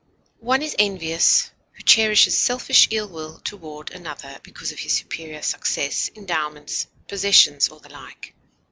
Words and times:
One 0.39 0.63
is 0.63 0.75
envious 0.79 1.51
who 1.73 1.83
cherishes 1.83 2.35
selfish 2.35 2.87
ill 2.89 3.07
will 3.07 3.37
toward 3.37 3.91
another 3.91 4.39
because 4.41 4.71
of 4.71 4.79
his 4.79 4.93
superior 4.93 5.43
success, 5.43 6.09
endowments, 6.15 6.87
possessions, 7.07 7.67
or 7.69 7.79
the 7.81 7.89
like. 7.89 8.33